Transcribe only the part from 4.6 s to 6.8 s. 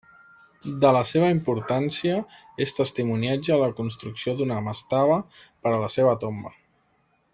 mastaba per a la seva tomba.